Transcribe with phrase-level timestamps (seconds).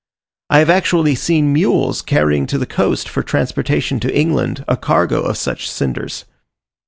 [0.49, 5.21] I have actually seen mules carrying to the coast, for transportation to England, a cargo
[5.21, 6.25] of such cinders.